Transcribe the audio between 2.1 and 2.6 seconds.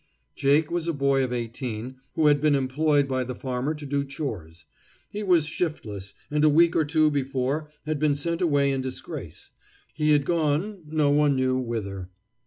who had been